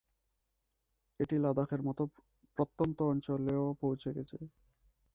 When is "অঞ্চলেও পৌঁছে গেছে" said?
3.11-4.37